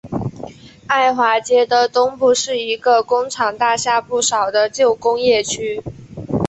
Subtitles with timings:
[0.87, 5.83] 埃华街的东部是一个工厂大厦不少的旧工业区。